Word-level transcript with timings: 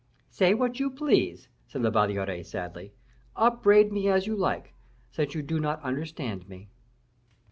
"Say 0.31 0.55
what 0.55 0.79
you 0.79 0.89
please," 0.89 1.47
said 1.67 1.83
La 1.83 1.91
Valliere, 1.91 2.43
sadly; 2.43 2.91
"upbraid 3.35 3.91
me 3.93 4.07
as 4.07 4.25
you 4.25 4.35
like, 4.35 4.73
since 5.11 5.35
you 5.35 5.43
do 5.43 5.59
not 5.59 5.79
understand 5.83 6.49
me." 6.49 6.69